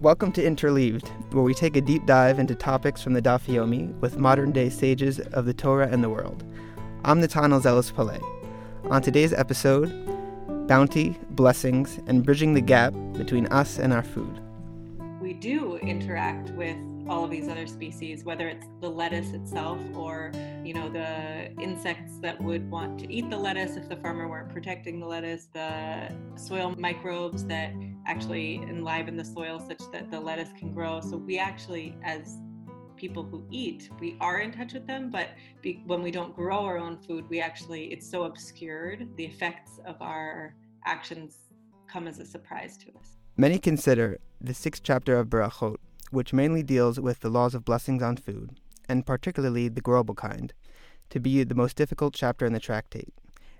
[0.00, 3.92] Welcome to Interleaved, where we take a deep dive into topics from the Daf Yomi
[4.00, 6.42] with modern day sages of the Torah and the world.
[7.04, 8.18] I'm Nathaniel Zealous Pillay.
[8.84, 9.92] On today's episode,
[10.66, 14.40] bounty, blessings, and bridging the gap between us and our food.
[15.20, 16.78] We do interact with
[17.08, 20.32] all of these other species, whether it's the lettuce itself or,
[20.64, 24.48] you know, the insects that would want to eat the lettuce if the farmer weren't
[24.50, 27.72] protecting the lettuce, the soil microbes that
[28.06, 31.00] actually enliven the soil such that the lettuce can grow.
[31.00, 32.38] So we actually, as
[32.96, 35.28] people who eat, we are in touch with them, but
[35.62, 39.08] be, when we don't grow our own food, we actually, it's so obscured.
[39.16, 41.36] The effects of our actions
[41.88, 43.16] come as a surprise to us.
[43.36, 45.76] Many consider the sixth chapter of Berachot
[46.10, 50.52] which mainly deals with the laws of blessings on food, and particularly the growable kind,
[51.08, 53.14] to be the most difficult chapter in the tractate.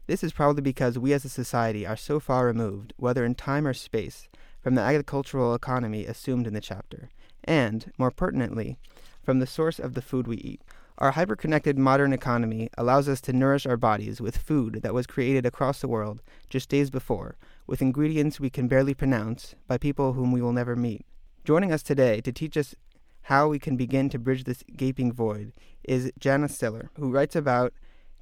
[0.07, 3.67] This is probably because we as a society are so far removed, whether in time
[3.67, 4.29] or space,
[4.61, 7.09] from the agricultural economy assumed in the chapter,
[7.45, 8.77] and, more pertinently,
[9.23, 10.61] from the source of the food we eat.
[10.99, 15.47] Our hyperconnected modern economy allows us to nourish our bodies with food that was created
[15.47, 16.21] across the world
[16.51, 20.77] just days before, with ingredients we can barely pronounce by people whom we will never
[20.77, 21.07] meet.
[21.43, 22.75] Joining us today to teach us
[23.23, 25.53] how we can begin to bridge this gaping void
[25.83, 27.73] is Jana Siller, who writes about,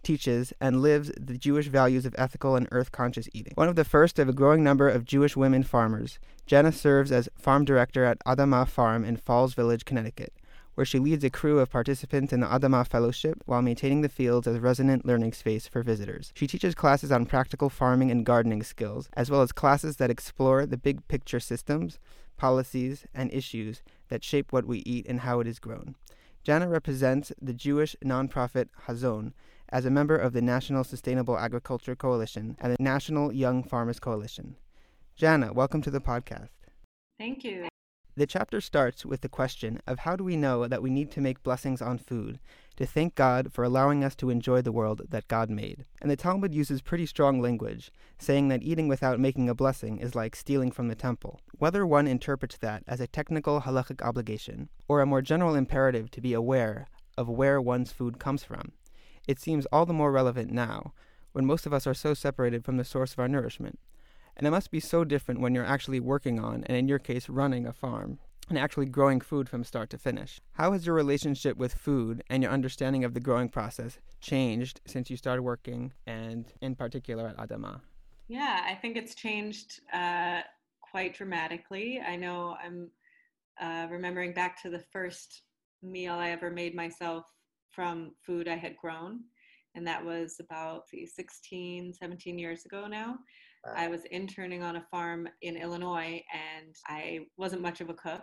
[0.04, 3.54] teaches, and lives the Jewish values of ethical and earth conscious eating.
[3.56, 7.28] One of the first of a growing number of Jewish women farmers, Jana serves as
[7.36, 10.32] farm director at Adamah Farm in Falls Village, Connecticut,
[10.76, 14.46] where she leads a crew of participants in the Adamah Fellowship while maintaining the fields
[14.46, 16.30] as a resident learning space for visitors.
[16.36, 20.66] She teaches classes on practical farming and gardening skills, as well as classes that explore
[20.66, 21.98] the big picture systems,
[22.38, 25.94] policies, and issues that shape what we eat and how it is grown.
[26.42, 29.32] Jana represents the Jewish nonprofit Hazon
[29.68, 34.56] as a member of the National Sustainable Agriculture Coalition and the National Young Farmers Coalition.
[35.14, 36.48] Jana, welcome to the podcast.
[37.18, 37.68] Thank you.
[38.16, 41.20] The chapter starts with the question of how do we know that we need to
[41.20, 42.38] make blessings on food,
[42.78, 45.84] to thank God for allowing us to enjoy the world that God made.
[46.00, 50.14] And the Talmud uses pretty strong language, saying that eating without making a blessing is
[50.14, 51.40] like stealing from the temple.
[51.58, 56.20] Whether one interprets that as a technical halachic obligation, or a more general imperative to
[56.20, 56.86] be aware
[57.16, 58.70] of where one's food comes from,
[59.26, 60.92] it seems all the more relevant now,
[61.32, 63.80] when most of us are so separated from the source of our nourishment.
[64.36, 67.28] And it must be so different when you're actually working on, and in your case,
[67.28, 70.40] running a farm and actually growing food from start to finish.
[70.52, 75.10] How has your relationship with food and your understanding of the growing process changed since
[75.10, 77.80] you started working and in particular at Adamah?
[78.28, 80.40] Yeah, I think it's changed uh,
[80.80, 82.00] quite dramatically.
[82.06, 82.90] I know I'm
[83.60, 85.42] uh, remembering back to the first
[85.82, 87.24] meal I ever made myself
[87.70, 89.20] from food I had grown.
[89.74, 93.18] And that was about 16, 17 years ago now.
[93.76, 98.22] I was interning on a farm in Illinois and I wasn't much of a cook,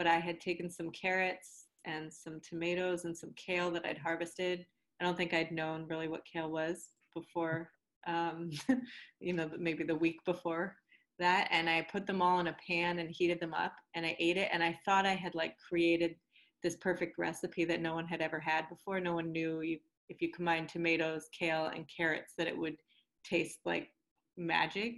[0.00, 4.64] but I had taken some carrots and some tomatoes and some kale that I'd harvested.
[4.98, 7.68] I don't think I'd known really what kale was before,
[8.06, 8.48] um,
[9.20, 10.74] you know, maybe the week before
[11.18, 11.48] that.
[11.50, 14.38] And I put them all in a pan and heated them up and I ate
[14.38, 14.48] it.
[14.54, 16.14] And I thought I had like created
[16.62, 19.00] this perfect recipe that no one had ever had before.
[19.00, 22.76] No one knew you, if you combine tomatoes, kale, and carrots that it would
[23.22, 23.90] taste like
[24.38, 24.94] magic.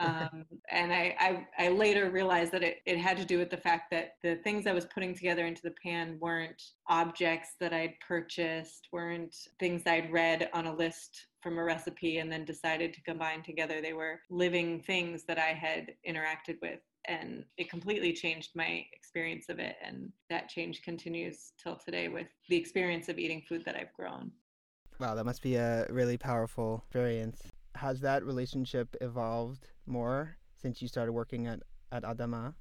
[0.00, 3.56] Um, and I, I, I, later realized that it, it had to do with the
[3.56, 7.94] fact that the things I was putting together into the pan weren't objects that I'd
[8.06, 13.02] purchased, weren't things I'd read on a list from a recipe and then decided to
[13.02, 13.80] combine together.
[13.80, 16.80] They were living things that I had interacted with.
[17.06, 19.76] And it completely changed my experience of it.
[19.84, 24.30] And that change continues till today with the experience of eating food that I've grown.
[25.00, 27.40] Wow, that must be a really powerful experience
[27.78, 31.60] has that relationship evolved more since you started working at,
[31.92, 32.54] at Adamah?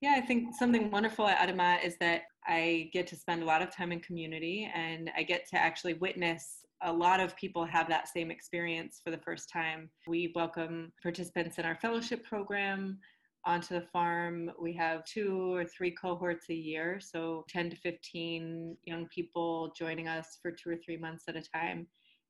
[0.00, 3.62] Yeah, I think something wonderful at Adamah is that I get to spend a lot
[3.62, 7.88] of time in community and I get to actually witness a lot of people have
[7.90, 9.90] that same experience for the first time.
[10.08, 12.98] We welcome participants in our fellowship program
[13.44, 14.50] onto the farm.
[14.60, 20.08] We have two or three cohorts a year, so 10 to 15 young people joining
[20.08, 21.86] us for two or three months at a time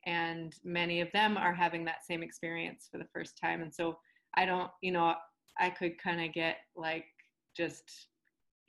[0.07, 3.63] and many of them are having that same experience for the first time.
[3.63, 3.99] And so
[4.37, 5.15] i don't you know
[5.59, 7.05] i could kind of get like
[7.57, 8.09] just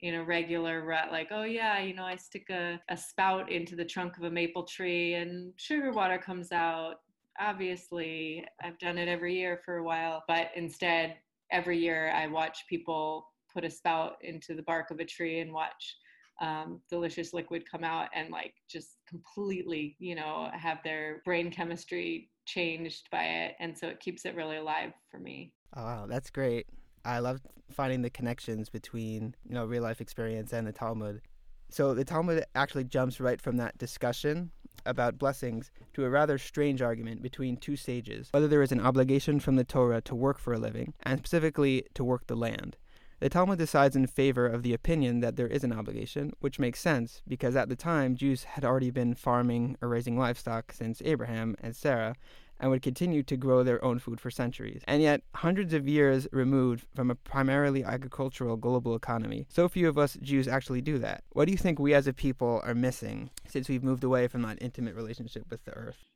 [0.00, 3.76] in a regular rut like oh yeah you know i stick a, a spout into
[3.76, 6.96] the trunk of a maple tree and sugar water comes out.
[7.40, 11.16] Obviously i've done it every year for a while but instead
[11.50, 15.52] every year i watch people put a spout into the bark of a tree and
[15.52, 15.96] watch
[16.40, 22.30] um, delicious liquid come out and like just completely, you know, have their brain chemistry
[22.46, 23.54] changed by it.
[23.60, 25.52] And so it keeps it really alive for me.
[25.76, 26.66] Oh, wow, that's great.
[27.04, 27.40] I love
[27.70, 31.22] finding the connections between, you know, real life experience and the Talmud.
[31.70, 34.50] So the Talmud actually jumps right from that discussion
[34.84, 39.38] about blessings to a rather strange argument between two sages whether there is an obligation
[39.40, 42.76] from the Torah to work for a living, and specifically to work the land.
[43.22, 46.80] The Talmud decides in favor of the opinion that there is an obligation, which makes
[46.80, 51.54] sense because at the time Jews had already been farming or raising livestock since Abraham
[51.60, 52.16] and Sarah,
[52.58, 54.82] and would continue to grow their own food for centuries.
[54.88, 59.98] And yet, hundreds of years removed from a primarily agricultural global economy, so few of
[59.98, 61.22] us Jews actually do that.
[61.30, 64.42] What do you think we as a people are missing since we've moved away from
[64.42, 66.08] that intimate relationship with the earth?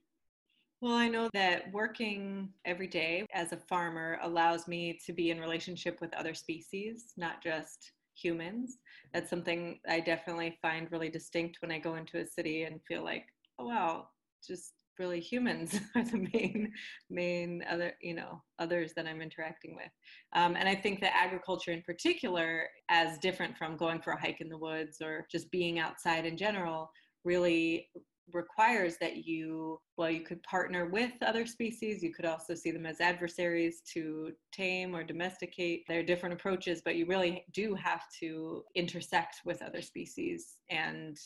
[0.82, 5.40] Well, I know that working every day as a farmer allows me to be in
[5.40, 8.76] relationship with other species, not just humans.
[9.14, 13.02] That's something I definitely find really distinct when I go into a city and feel
[13.02, 13.24] like,
[13.58, 14.08] oh wow,
[14.46, 16.72] just really humans are the main
[17.10, 19.90] main other you know others that i'm interacting with
[20.34, 24.40] um, and i think that agriculture in particular as different from going for a hike
[24.40, 26.90] in the woods or just being outside in general
[27.24, 27.88] really
[28.32, 32.86] requires that you well you could partner with other species you could also see them
[32.86, 38.02] as adversaries to tame or domesticate there are different approaches but you really do have
[38.18, 41.18] to intersect with other species and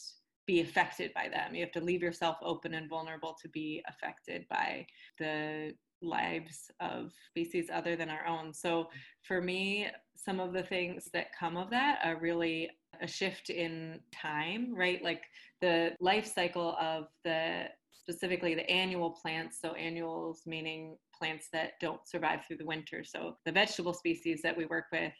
[0.50, 1.54] be affected by them.
[1.54, 4.84] You have to leave yourself open and vulnerable to be affected by
[5.16, 8.52] the lives of species other than our own.
[8.52, 8.88] So
[9.22, 9.86] for me,
[10.24, 12.70] some of the things that come of that are really
[13.00, 15.02] a shift in time, right?
[15.02, 15.22] Like
[15.60, 19.58] the life cycle of the specifically the annual plants.
[19.60, 23.04] So annuals meaning plants that don't survive through the winter.
[23.04, 25.12] So the vegetable species that we work with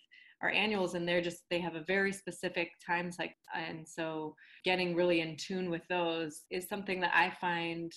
[0.42, 4.94] are annuals and they're just they have a very specific time cycle and so getting
[4.94, 7.92] really in tune with those is something that i find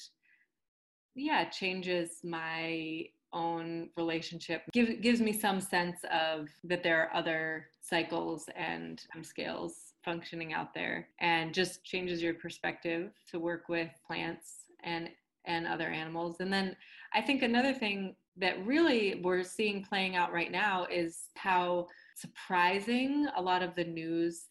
[1.16, 7.68] yeah changes my own relationship Give, gives me some sense of that there are other
[7.82, 13.90] cycles and um, scales functioning out there and just changes your perspective to work with
[14.06, 15.10] plants and
[15.46, 16.38] and other animals.
[16.40, 16.76] And then
[17.14, 23.28] i think another thing that really we're seeing playing out right now is how surprising
[23.36, 24.46] a lot of the news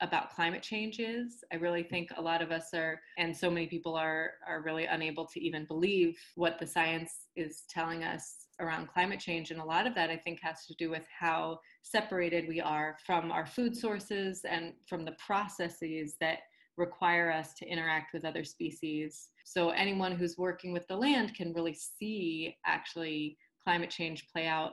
[0.00, 1.42] about climate change is.
[1.52, 4.84] I really think a lot of us are, and so many people are, are really
[4.84, 9.50] unable to even believe what the science is telling us around climate change.
[9.50, 12.96] And a lot of that, I think, has to do with how separated we are
[13.04, 16.40] from our food sources and from the processes that
[16.76, 19.28] require us to interact with other species.
[19.44, 24.72] So, anyone who's working with the land can really see actually climate change play out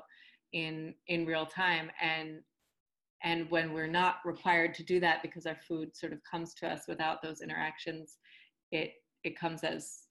[0.54, 2.40] in in real time and
[3.24, 6.68] and when we're not required to do that because our food sort of comes to
[6.68, 8.18] us without those interactions
[8.72, 8.94] it
[9.24, 10.04] it comes as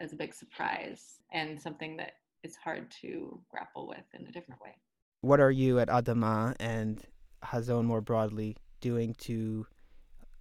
[0.00, 2.12] as a big surprise and something that
[2.44, 4.74] is hard to grapple with in a different way.
[5.20, 7.02] What are you at adamah and
[7.42, 9.66] hazon more broadly doing to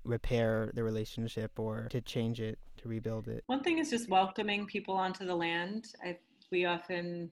[0.03, 3.43] repair the relationship or to change it to rebuild it?
[3.47, 5.87] One thing is just welcoming people onto the land.
[6.05, 6.17] I,
[6.51, 7.31] we often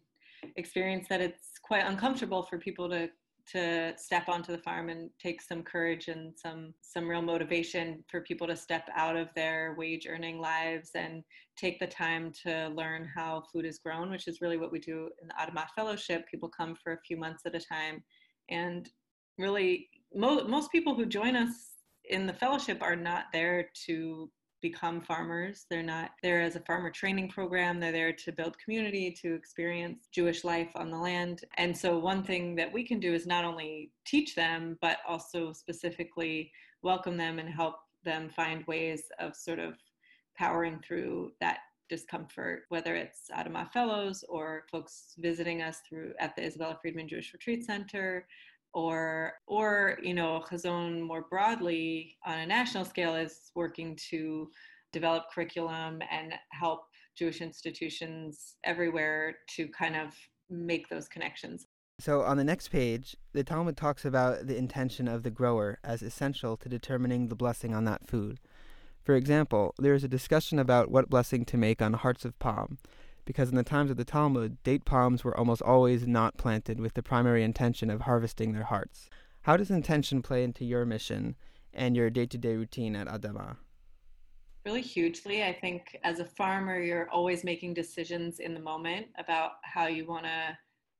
[0.56, 3.10] experience that it's quite uncomfortable for people to
[3.52, 8.22] to step onto the farm and take some courage and some some real motivation for
[8.22, 11.24] people to step out of their wage earning lives and
[11.56, 15.10] take the time to learn how food is grown which is really what we do
[15.22, 16.26] in the Adamah fellowship.
[16.30, 18.04] People come for a few months at a time.
[18.50, 18.90] And
[19.38, 21.74] really mo- most people who join us
[22.10, 24.30] in the fellowship are not there to
[24.62, 25.66] become farmers.
[25.70, 27.80] They're not there as a farmer training program.
[27.80, 31.44] They're there to build community, to experience Jewish life on the land.
[31.58, 35.54] And so, one thing that we can do is not only teach them, but also
[35.54, 39.74] specifically welcome them and help them find ways of sort of
[40.38, 41.60] powering through that
[41.90, 47.32] discomfort, whether it's Adamah Fellows or folks visiting us through at the Isabella Freedman Jewish
[47.34, 48.28] Retreat Center,
[48.75, 54.50] or or you know Hazon more broadly on a national scale is working to
[54.91, 56.82] develop curriculum and help
[57.17, 60.13] Jewish institutions everywhere to kind of
[60.50, 61.65] make those connections.
[62.00, 66.01] So on the next page, the Talmud talks about the intention of the grower as
[66.01, 68.41] essential to determining the blessing on that food.
[69.05, 72.77] For example, there is a discussion about what blessing to make on hearts of palm,
[73.25, 76.94] because in the times of the Talmud, date palms were almost always not planted with
[76.94, 79.10] the primary intention of harvesting their hearts.
[79.41, 81.36] How does intention play into your mission
[81.74, 83.58] and your day to day routine at Adamah?
[84.65, 85.44] Really hugely.
[85.44, 90.08] I think as a farmer, you're always making decisions in the moment about how you
[90.08, 90.58] want to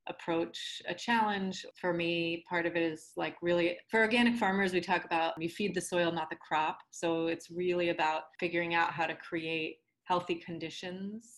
[0.08, 1.66] approach a challenge.
[1.80, 5.48] For me, part of it is like really for organic farmers, we talk about you
[5.48, 6.78] feed the soil, not the crop.
[6.92, 11.35] So it's really about figuring out how to create healthy conditions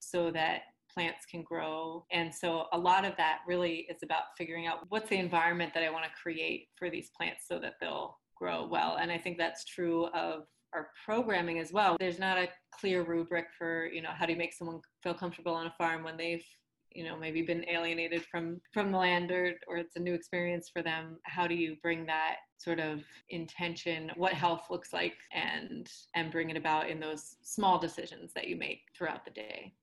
[0.00, 0.62] so that
[0.92, 2.04] plants can grow.
[2.10, 5.82] And so a lot of that really is about figuring out what's the environment that
[5.82, 8.96] I want to create for these plants so that they'll grow well.
[9.00, 11.96] And I think that's true of our programming as well.
[11.98, 15.54] There's not a clear rubric for, you know, how do you make someone feel comfortable
[15.54, 16.44] on a farm when they've
[16.92, 20.70] you know maybe been alienated from from the land or or it's a new experience
[20.72, 25.90] for them how do you bring that sort of intention what health looks like and
[26.14, 29.74] and bring it about in those small decisions that you make throughout the day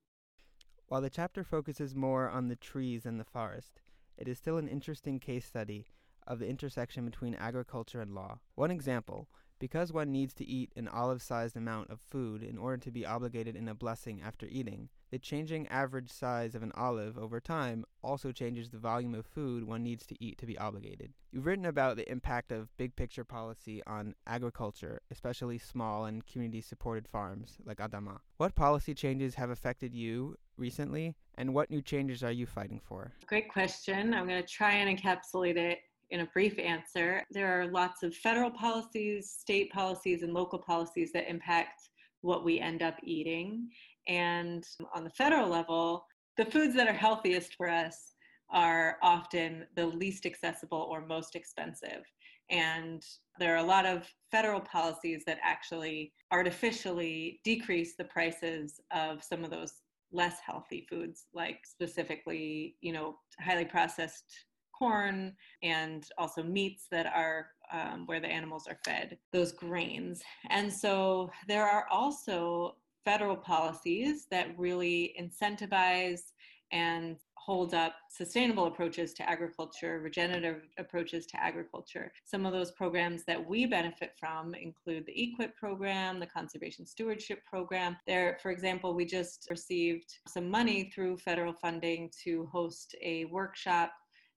[0.93, 3.81] while the chapter focuses more on the trees and the forest
[4.15, 5.88] it is still an interesting case study
[6.27, 8.38] of the intersection between agriculture and law.
[8.53, 12.77] One example because one needs to eat an olive sized amount of food in order
[12.77, 17.20] to be obligated in a blessing after eating, the changing average size of an olive
[17.20, 21.13] over time also changes the volume of food one needs to eat to be obligated.
[21.32, 26.62] You've written about the impact of big picture policy on agriculture, especially small and community
[26.62, 28.22] supported farms like Adamah.
[28.38, 33.12] What policy changes have affected you recently, and what new changes are you fighting for?
[33.27, 34.15] Great question.
[34.15, 35.77] I'm going to try and encapsulate it
[36.10, 41.12] in a brief answer, there are lots of federal policies, state policies, and local policies
[41.12, 41.89] that impact
[42.22, 43.70] what we end up eating.
[44.07, 46.05] And on the federal level,
[46.38, 48.13] the foods that are healthiest for us
[48.51, 52.03] are often the least accessible or most expensive.
[52.50, 53.03] And
[53.39, 59.43] there are a lot of federal policies that actually artificially decrease the prices of some
[59.43, 59.74] of those
[60.12, 64.45] less healthy foods, like specifically, you know, highly processed
[64.77, 65.33] corn
[65.63, 70.22] and also meats that are um, where the animals are fed, those grains.
[70.50, 76.31] And so there are also federal policies that really incentivize
[76.72, 82.12] and hold up sustainable approaches to agriculture, regenerative approaches to agriculture.
[82.24, 87.39] Some of those programs that we benefit from include the EQIP program, the Conservation Stewardship
[87.45, 87.98] Program.
[88.07, 93.91] There, for example, we just received some money through federal funding to host a workshop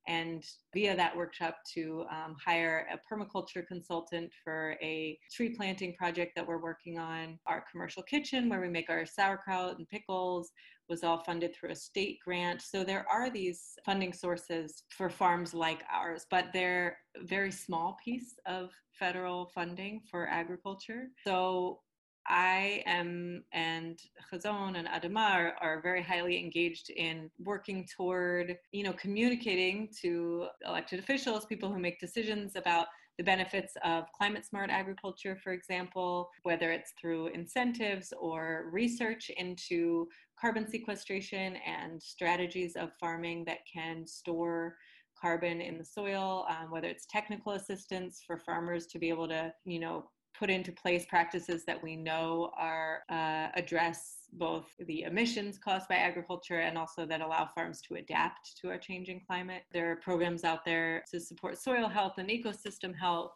[0.06, 6.32] and via that workshop to um, hire a permaculture consultant for a tree planting project
[6.36, 7.38] that we're working on.
[7.46, 10.50] Our commercial kitchen, where we make our sauerkraut and pickles,
[10.88, 12.62] was all funded through a state grant.
[12.62, 17.96] So there are these funding sources for farms like ours, but they're a very small
[18.04, 21.08] piece of federal funding for agriculture.
[21.26, 21.80] So
[22.28, 24.00] I am and
[24.32, 30.46] Hazon and Adamah are, are, very highly engaged in working toward, you know, communicating to
[30.66, 36.28] elected officials, people who make decisions about the benefits of climate smart agriculture, for example,
[36.42, 40.06] whether it's through incentives or research into
[40.38, 44.76] carbon sequestration and strategies of farming that can store
[45.18, 49.52] carbon in the soil, um, whether it's technical assistance for farmers to be able to,
[49.64, 50.04] you know,
[50.38, 55.96] put into place practices that we know are uh, address both the emissions caused by
[55.96, 59.62] agriculture and also that allow farms to adapt to our changing climate.
[59.72, 63.32] There are programs out there to support soil health and ecosystem health.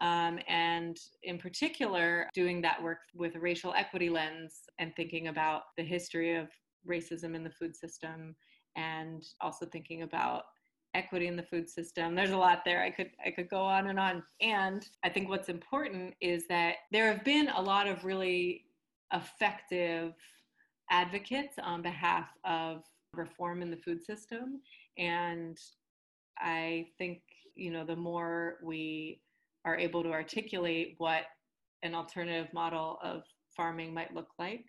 [0.00, 5.62] Um, and in particular, doing that work with a racial equity lens and thinking about
[5.76, 6.48] the history of
[6.88, 8.34] racism in the food system
[8.76, 10.44] and also thinking about
[10.94, 12.14] equity in the food system.
[12.14, 12.82] There's a lot there.
[12.82, 14.22] I could I could go on and on.
[14.40, 18.64] And I think what's important is that there have been a lot of really
[19.12, 20.14] effective
[20.90, 22.82] advocates on behalf of
[23.12, 24.60] reform in the food system
[24.98, 25.56] and
[26.38, 27.20] I think
[27.54, 29.20] you know the more we
[29.64, 31.22] are able to articulate what
[31.82, 33.22] an alternative model of
[33.56, 34.64] farming might look like,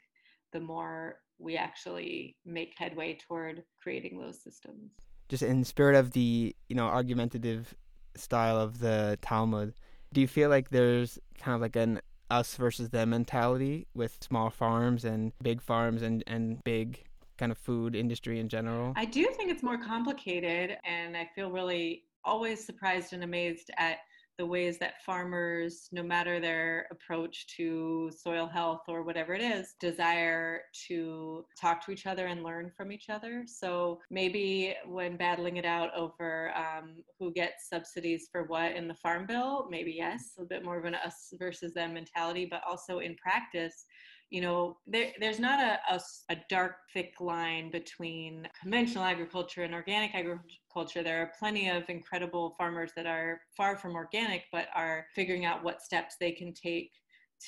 [0.54, 4.92] the more we actually make headway toward creating those systems
[5.30, 7.74] just in spirit of the you know argumentative
[8.16, 9.74] style of the Talmud,
[10.14, 14.50] do you feel like there's kind of like an us versus them mentality with small
[14.50, 17.04] farms and big farms and, and big
[17.38, 18.94] kind of food industry in general?
[18.96, 24.00] I do think it's more complicated, and I feel really always surprised and amazed at
[24.38, 29.76] the ways that farmers, no matter their approach to soil health or whatever it is,
[29.80, 33.44] desire to talk to each other and learn from each other.
[33.48, 38.96] So maybe when battling it out over um, who gets subsidies for what in the
[38.96, 43.00] farm bill, maybe yes, a bit more of an us versus them mentality, but also
[43.00, 43.86] in practice,
[44.36, 49.74] you know, there, there's not a, a, a, dark, thick line between conventional agriculture and
[49.74, 51.02] organic agriculture.
[51.02, 55.64] There are plenty of incredible farmers that are far from organic, but are figuring out
[55.64, 56.92] what steps they can take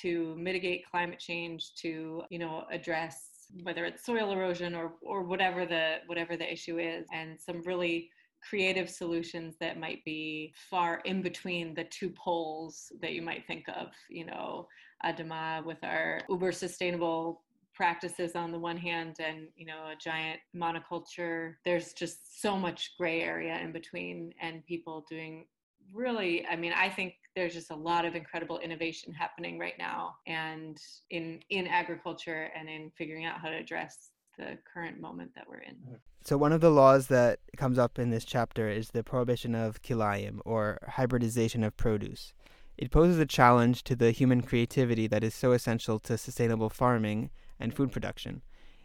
[0.00, 5.66] to mitigate climate change, to, you know, address whether it's soil erosion or, or whatever
[5.66, 8.08] the whatever the issue is and some really
[8.48, 13.64] creative solutions that might be far in between the two poles that you might think
[13.68, 14.68] of you know
[15.04, 17.42] Adamah with our uber sustainable
[17.74, 21.54] practices on the one hand and you know a giant monoculture.
[21.64, 25.46] There's just so much gray area in between and people doing
[25.94, 30.16] really i mean i think there's just a lot of incredible innovation happening right now
[30.26, 30.76] and
[31.08, 35.58] in in agriculture and in figuring out how to address the current moment that we're
[35.58, 35.76] in.
[36.24, 39.82] So one of the laws that comes up in this chapter is the prohibition of
[39.82, 42.34] kilayim or hybridization of produce
[42.78, 47.30] it poses a challenge to the human creativity that is so essential to sustainable farming
[47.58, 48.40] and food production.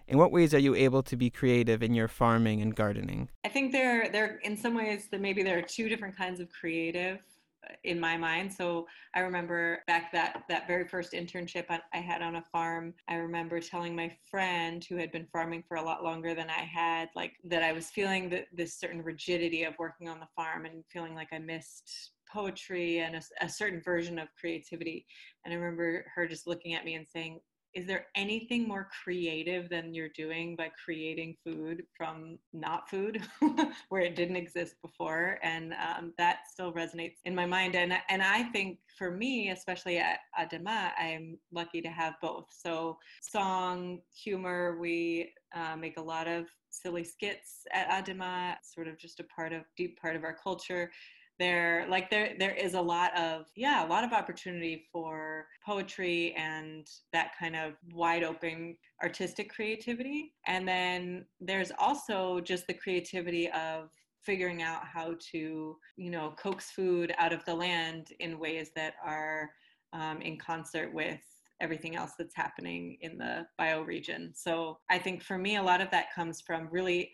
[0.07, 3.29] In what ways are you able to be creative in your farming and gardening?
[3.45, 6.49] I think there, there, in some ways, that maybe there are two different kinds of
[6.51, 7.19] creative
[7.65, 8.51] uh, in my mind.
[8.51, 12.95] So I remember back that that very first internship I had on a farm.
[13.07, 16.63] I remember telling my friend who had been farming for a lot longer than I
[16.63, 20.65] had, like that I was feeling that this certain rigidity of working on the farm
[20.65, 25.05] and feeling like I missed poetry and a, a certain version of creativity.
[25.45, 27.39] And I remember her just looking at me and saying,
[27.73, 33.21] is there anything more creative than you're doing by creating food from not food
[33.89, 35.39] where it didn't exist before?
[35.41, 37.75] And um, that still resonates in my mind.
[37.75, 42.45] And, and i think for me especially at adamah i'm lucky to have both.
[42.49, 48.97] So song humor we uh, make a lot of silly skits at adamah sort of
[48.97, 50.91] just a part of deep part of our culture
[51.39, 56.33] there like there there is a lot of yeah a lot of opportunity for poetry
[56.37, 60.33] and that kind of wide open artistic creativity.
[60.47, 63.89] And then there's also just the creativity of
[64.21, 68.93] figuring out how to you know coax food out of the land in ways that
[69.05, 69.49] are
[69.91, 71.21] um, in concert with
[71.59, 74.31] everything else that's happening in the bioregion.
[74.35, 77.11] So i think for me a lot of that comes from really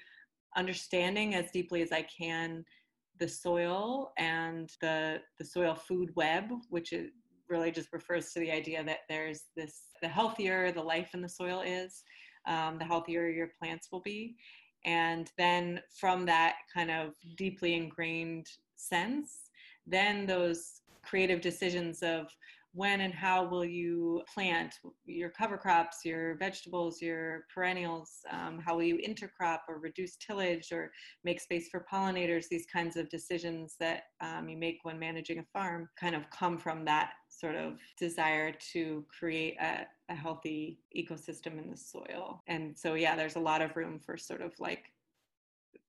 [0.55, 2.65] understanding as deeply as i can
[3.19, 7.11] the soil and the the soil food web, which is
[7.49, 11.29] really just refers to the idea that there's this the healthier the life in the
[11.29, 12.03] soil is,
[12.47, 14.35] um, the healthier your plants will be.
[14.85, 18.47] And then from that kind of deeply ingrained
[18.77, 19.49] sense,
[19.85, 22.27] then those creative decisions of
[22.73, 28.19] when and how will you plant your cover crops, your vegetables, your perennials?
[28.31, 30.91] Um, how will you intercrop or reduce tillage or
[31.23, 32.47] make space for pollinators?
[32.47, 36.57] These kinds of decisions that um, you make when managing a farm kind of come
[36.57, 42.41] from that sort of desire to create a, a healthy ecosystem in the soil.
[42.47, 44.85] And so, yeah, there's a lot of room for sort of like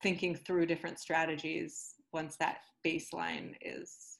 [0.02, 4.18] thinking through different strategies once that baseline is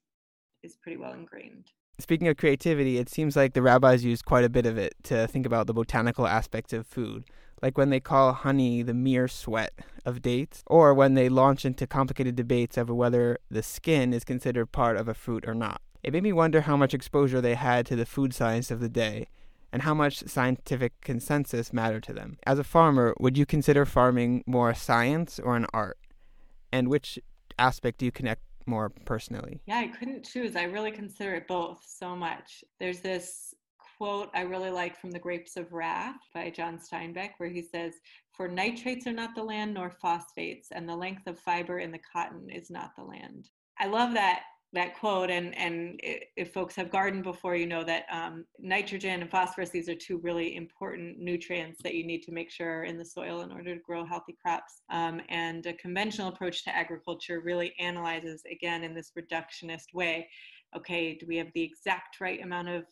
[0.62, 1.70] is pretty well ingrained.
[2.00, 5.26] Speaking of creativity, it seems like the rabbis used quite a bit of it to
[5.26, 7.24] think about the botanical aspects of food,
[7.62, 9.72] like when they call honey the mere sweat
[10.06, 14.72] of dates, or when they launch into complicated debates over whether the skin is considered
[14.72, 15.82] part of a fruit or not.
[16.02, 18.88] It made me wonder how much exposure they had to the food science of the
[18.88, 19.28] day,
[19.70, 22.38] and how much scientific consensus mattered to them.
[22.46, 25.98] As a farmer, would you consider farming more a science or an art?
[26.72, 27.18] And which
[27.58, 29.60] aspect do you connect more personally?
[29.66, 30.56] Yeah, I couldn't choose.
[30.56, 32.64] I really consider it both so much.
[32.78, 33.54] There's this
[33.98, 37.94] quote I really like from The Grapes of Wrath by John Steinbeck, where he says,
[38.32, 42.00] For nitrates are not the land, nor phosphates, and the length of fiber in the
[42.12, 43.50] cotton is not the land.
[43.78, 48.04] I love that that quote and and if folks have gardened before you know that
[48.12, 52.50] um, nitrogen and phosphorus these are two really important nutrients that you need to make
[52.50, 56.28] sure are in the soil in order to grow healthy crops um, and a conventional
[56.28, 60.28] approach to agriculture really analyzes again in this reductionist way
[60.76, 62.84] okay do we have the exact right amount of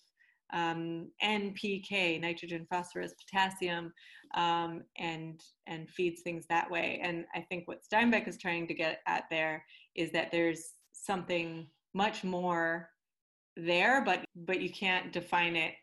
[0.53, 3.93] um, NPK, nitrogen, phosphorus, potassium,
[4.35, 7.01] um, and and feeds things that way.
[7.03, 9.63] And I think what Steinbeck is trying to get at there
[9.95, 10.71] is that there's
[11.05, 12.91] something much more
[13.57, 15.75] there but but you can't define it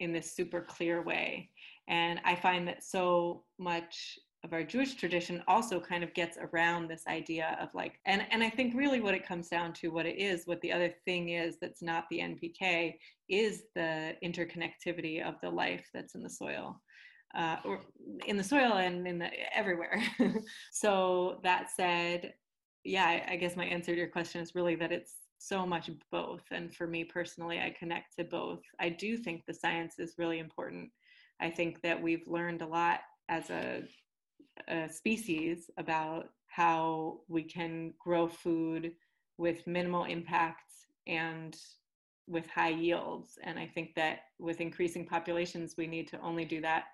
[0.00, 1.50] in this super clear way.
[1.88, 6.86] And i find that so much of our jewish tradition also kind of gets around
[6.88, 10.06] this idea of like and and i think really what it comes down to what
[10.06, 12.94] it is what the other thing is that's not the npk
[13.28, 16.80] is the interconnectivity of the life that's in the soil
[17.34, 17.80] uh, or
[18.26, 20.02] in the soil and in the everywhere.
[20.72, 22.34] So that said
[22.84, 25.90] yeah, I, I guess my answer to your question is really that it's so much
[26.10, 26.42] both.
[26.50, 28.60] And for me personally, I connect to both.
[28.80, 30.90] I do think the science is really important.
[31.40, 33.82] I think that we've learned a lot as a,
[34.68, 38.92] a species about how we can grow food
[39.38, 40.70] with minimal impact
[41.06, 41.56] and
[42.26, 43.38] with high yields.
[43.42, 46.84] And I think that with increasing populations, we need to only do that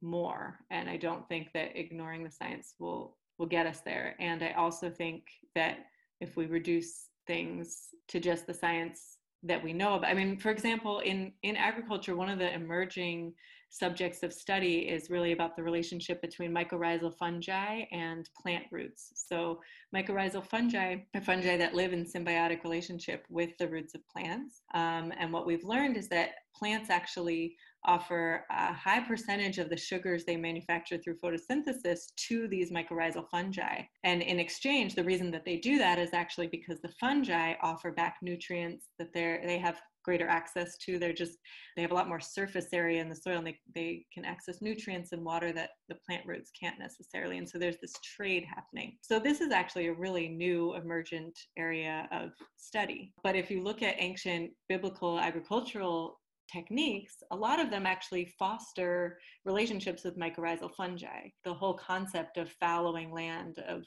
[0.00, 0.60] more.
[0.70, 4.14] And I don't think that ignoring the science will will get us there.
[4.20, 5.24] And I also think
[5.54, 5.78] that
[6.20, 10.50] if we reduce things to just the science that we know about, I mean, for
[10.50, 13.32] example, in, in agriculture, one of the emerging
[13.70, 19.12] subjects of study is really about the relationship between mycorrhizal fungi and plant roots.
[19.14, 19.60] So
[19.94, 24.62] mycorrhizal fungi are fungi that live in symbiotic relationship with the roots of plants.
[24.74, 29.76] Um, and what we've learned is that plants actually offer a high percentage of the
[29.76, 33.82] sugars they manufacture through photosynthesis to these mycorrhizal fungi.
[34.04, 37.92] And in exchange, the reason that they do that is actually because the fungi offer
[37.92, 40.98] back nutrients that they're they have greater access to.
[40.98, 41.38] They're just
[41.76, 44.62] they have a lot more surface area in the soil and they, they can access
[44.62, 47.38] nutrients and water that the plant roots can't necessarily.
[47.38, 48.96] And so there's this trade happening.
[49.02, 53.12] So this is actually a really new emergent area of study.
[53.22, 56.18] But if you look at ancient biblical agricultural
[56.52, 61.28] techniques, a lot of them actually foster relationships with mycorrhizal fungi.
[61.44, 63.84] The whole concept of fallowing land, of,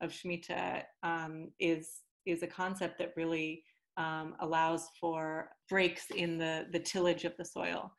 [0.00, 3.62] of Shemitah, um, is, is a concept that really
[3.96, 7.92] um, allows for breaks in the, the tillage of the soil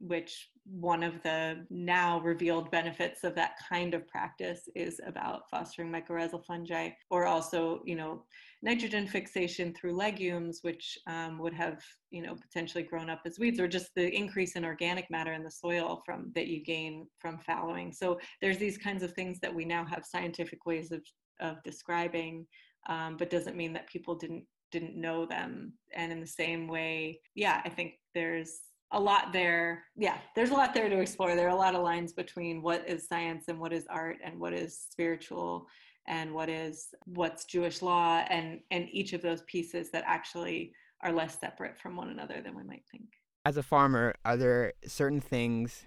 [0.00, 5.90] which one of the now revealed benefits of that kind of practice is about fostering
[5.90, 8.24] mycorrhizal fungi or also you know
[8.62, 13.60] nitrogen fixation through legumes which um, would have you know potentially grown up as weeds
[13.60, 17.38] or just the increase in organic matter in the soil from that you gain from
[17.38, 17.92] fallowing.
[17.92, 21.02] So there's these kinds of things that we now have scientific ways of
[21.40, 22.46] of describing
[22.88, 25.72] um, but doesn't mean that people didn't didn't know them.
[25.94, 28.60] And in the same way yeah i think there's
[28.92, 29.84] a lot there.
[29.96, 31.36] Yeah, there's a lot there to explore.
[31.36, 34.38] There are a lot of lines between what is science and what is art and
[34.38, 35.66] what is spiritual
[36.08, 40.72] and what is what's Jewish law and and each of those pieces that actually
[41.02, 43.06] are less separate from one another than we might think.
[43.46, 45.84] As a farmer, are there certain things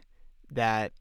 [0.52, 0.92] that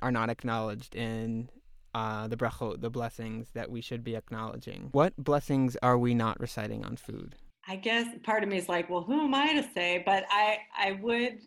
[0.00, 1.48] are not acknowledged in
[1.94, 4.88] uh, the brachot, the blessings that we should be acknowledging?
[4.92, 7.36] What blessings are we not reciting on food?
[7.68, 10.02] I guess part of me is like, well, who am I to say?
[10.04, 11.38] But I, I would,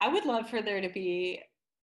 [0.00, 1.40] I would love for there to be,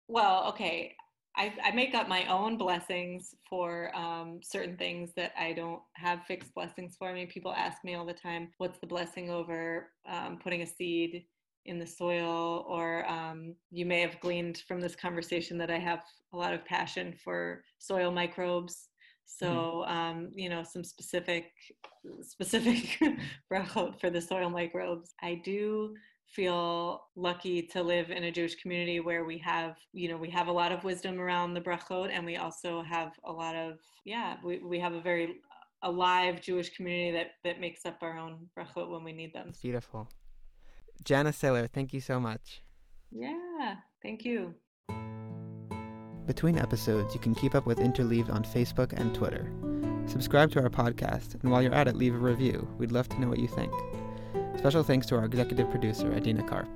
[0.07, 0.95] well, okay,
[1.37, 6.25] I, I make up my own blessings for um, certain things that I don't have
[6.27, 7.09] fixed blessings for.
[7.09, 10.67] I mean, people ask me all the time, what's the blessing over um, putting a
[10.67, 11.25] seed
[11.65, 12.67] in the soil?
[12.69, 16.03] Or um, you may have gleaned from this conversation that I have
[16.35, 18.90] a lot of passion for soil microbes.
[19.39, 21.53] So, um, you know, some specific
[22.23, 22.99] specific
[23.53, 25.15] brachot for the soil microbes.
[25.23, 25.95] I do
[26.27, 30.49] feel lucky to live in a Jewish community where we have, you know, we have
[30.49, 34.37] a lot of wisdom around the brachot, and we also have a lot of, yeah,
[34.45, 35.37] we, we have a very
[35.83, 39.47] alive Jewish community that that makes up our own brachot when we need them.
[39.49, 40.09] It's beautiful.
[41.05, 42.63] Jana Saylor, thank you so much.
[43.11, 44.55] Yeah, thank you.
[46.31, 49.51] Between episodes, you can keep up with Interleaved on Facebook and Twitter.
[50.07, 52.69] Subscribe to our podcast, and while you're at it, leave a review.
[52.79, 53.73] We'd love to know what you think.
[54.57, 56.69] Special thanks to our executive producer, Adina Karp.